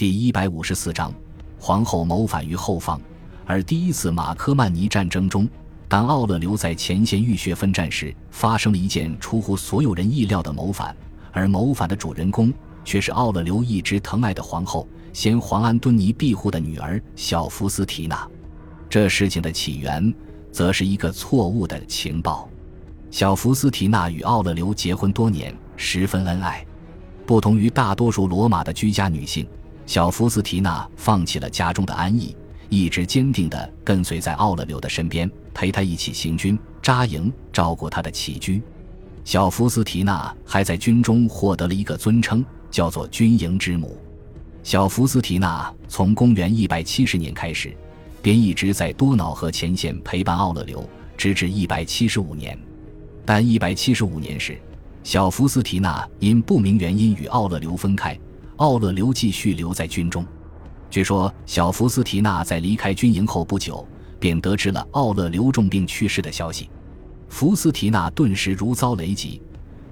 [0.00, 1.12] 第一百五十四章，
[1.58, 2.98] 皇后谋反于后方。
[3.44, 5.46] 而第一次马科曼尼战争中，
[5.90, 10.96] 当奥勒留在前线浴血奋战时，发生了一件出乎所有人意料的谋反，
[11.32, 12.50] 而谋反的主人公
[12.82, 18.26] 却是奥勒留一直疼爱的皇后，先皇安敦尼庇护的女儿小福斯提娜。
[18.88, 20.14] 这事情的起源，
[20.50, 22.48] 则是一个错误的情报。
[23.10, 26.64] 小福斯提娜与奥勒留结婚多年，十分恩爱。
[27.26, 29.46] 不同于大多数罗马的居家女性，
[29.90, 32.32] 小福斯提娜放弃了家中的安逸。
[32.68, 38.62] 一直坚定地跟随在奥勒留的身边，陪他一起行军、扎营，照顾他的起居。
[39.24, 43.98] 小福斯提娜还在军中获得了一个尊称，叫做“军营之母”。
[44.62, 47.76] 小福斯提娜从公元170年开始，
[48.22, 52.56] 便一直在多瑙河前线陪伴奥勒留，直至175年。
[53.24, 54.56] 但175年时，
[55.02, 58.16] 小福斯提娜因不明原因与奥勒留分开，
[58.60, 60.22] 奥勒留继续留在军中。
[60.90, 63.86] 据说，小福斯提娜在离开军营后不久，
[64.18, 66.68] 便得知了奥勒留重病去世的消息。
[67.30, 69.40] 福斯提娜顿时如遭雷击，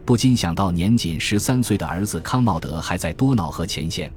[0.04, 4.12] 不禁想到年仅十三岁的儿子康茂德还在多瑙河前线，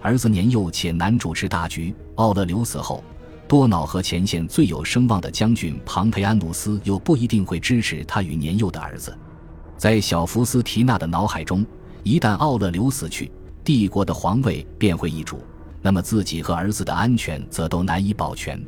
[0.00, 1.94] 儿子年幼且难主持大局。
[2.16, 3.04] 奥勒留死后，
[3.46, 9.16] 多瑙河前线最有声望的将军庞培安努斯又不一定会支持他与年幼的儿子。
[9.76, 11.64] 在小福斯提娜的脑海中，
[12.02, 13.30] 一旦奥勒留死去，
[13.64, 15.42] 帝国的皇位便会易主。
[15.80, 18.62] 那么自己和儿子的安全则都难以保全。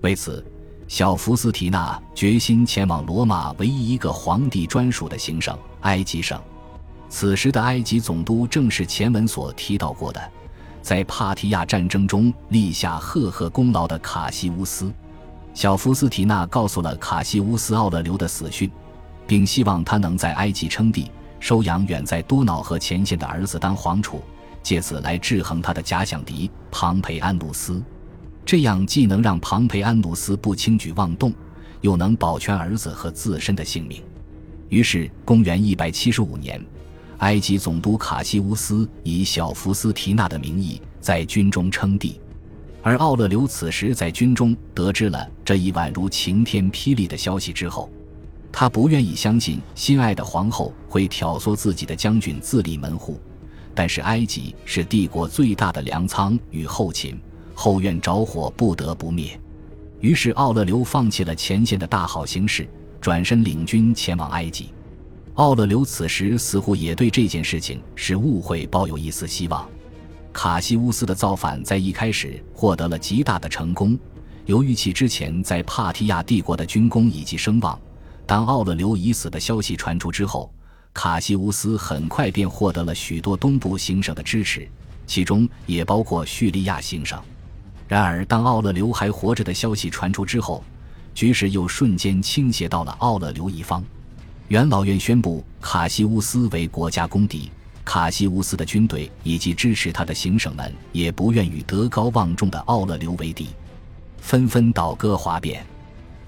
[0.00, 0.44] 为此，
[0.88, 6.40] 小福斯提娜决心前往罗马唯一一个皇帝专属的行省——埃及省。
[7.08, 10.20] 此时的埃及总督正是前文所提到过的，
[10.82, 14.92] 在帕提亚战争中立下赫赫功劳的卡西乌斯。
[15.54, 18.68] 小福斯提娜告诉了卡西乌斯奥勒留的死讯，
[19.26, 24.22] 并希望他能在埃及称帝，收养远在多瑙河前线的儿子当皇储。
[24.62, 27.82] 借此来制衡他的假想敌庞培安努斯，
[28.44, 31.32] 这样既能让庞培安努斯不轻举妄动，
[31.80, 34.02] 又能保全儿子和自身的性命。
[34.68, 36.62] 于是，公元一百七十五年，
[37.20, 42.20] 埃及总督卡西乌斯以小福斯提娜的名义在军中称帝，
[42.82, 47.90] 而奥勒留此时在军中得知了这一宛如晴天霹雳的消息之后，
[48.52, 53.20] 他不愿意相信心爱的皇后会挑唆自己的将军自立门户。
[53.74, 57.18] 但是埃及是帝国最大的粮仓与后勤，
[57.54, 59.40] 后院着火不得不灭。
[60.00, 62.68] 于是奥勒留放弃了前线的大好形势，
[63.00, 64.70] 转身领军前往埃及。
[65.34, 69.66] 奥勒留此时似乎也对这件事情是误会抱有一丝希望。
[70.32, 73.98] 卡西乌斯的造反在一开始获得了极大的成功，
[74.46, 77.78] 由于其之前在帕提亚帝国的军功以及声望，
[78.30, 80.48] 当奥勒留已死的消息传出之后。
[80.92, 84.68] 卡西乌斯很快便获得了许多东部行省的支持，
[85.04, 87.20] 其中也包括叙利亚行省。
[87.88, 90.62] 然而，当奥勒留还活着的消息传出之后，
[91.12, 93.84] 局势又瞬间倾斜到了奥勒留一方。
[94.46, 97.50] 元老院宣布卡西乌斯为国家公敌，
[97.84, 103.48] 卡西乌斯的军队以及支持他的行省们也不愿与德高望重的奥勒留为敌，
[104.18, 105.64] 纷纷倒戈哗变。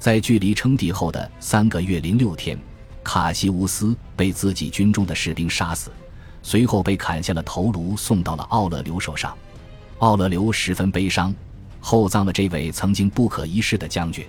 [0.02, 2.58] 在距离称帝后的三个月零六天。
[3.04, 5.92] 卡西乌斯被自己军中的士兵杀死，
[6.42, 9.32] 随后被砍下了头颅，送到了奥勒留手上。
[9.98, 11.32] 奥勒留十分悲伤，
[11.78, 14.26] 厚葬了这位曾经不可一世的将军。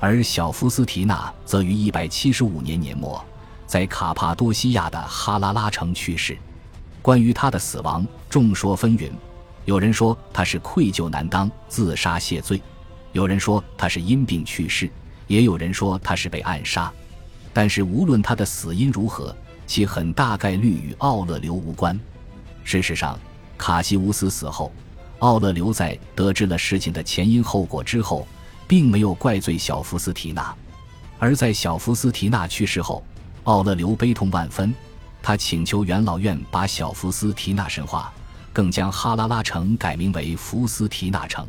[0.00, 3.24] 而小夫斯提娜则于一百七十五年年末，
[3.64, 6.36] 在卡帕多西亚的哈拉拉城去世。
[7.00, 9.12] 关于他的死亡，众说纷纭。
[9.66, 12.58] 有人说他是愧疚难当，自杀谢罪；
[13.16, 14.88] 有人说他是因病去世；
[15.26, 16.92] 也有人说他是被暗杀。
[17.50, 19.34] 但是无论他的死因如何，
[19.66, 21.98] 其很大概率与奥勒留无关。
[22.62, 23.18] 事实上，
[23.56, 24.70] 卡西乌斯死后，
[25.20, 28.28] 奥勒留在得知了事情的前因后果之后，
[28.68, 30.54] 并没有怪罪小福斯提娜。
[31.18, 33.02] 而在小福斯提娜去世后，
[33.44, 34.74] 奥勒留悲痛万分，
[35.22, 38.12] 他请求元老院把小福斯提娜神化，
[38.52, 41.48] 更将哈拉拉城改名为福斯提娜城。